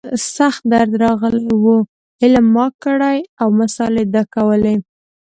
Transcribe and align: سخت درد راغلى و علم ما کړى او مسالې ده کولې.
سخت 0.35 0.61
درد 0.71 0.91
راغلى 1.03 1.45
و 1.63 1.65
علم 2.21 2.45
ما 2.55 2.65
کړى 2.83 3.17
او 3.41 3.47
مسالې 3.59 4.03
ده 4.13 4.23
کولې. 4.33 4.75